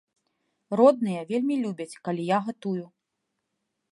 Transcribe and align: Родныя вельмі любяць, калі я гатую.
Родныя 0.79 1.21
вельмі 1.31 1.55
любяць, 1.65 1.99
калі 2.09 2.23
я 2.31 2.39
гатую. 2.47 2.85